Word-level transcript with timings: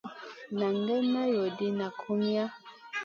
Nʼagai 0.57 1.03
mey 1.11 1.31
wondi 1.39 1.67
nak 1.77 1.95
humiya? 2.03 2.45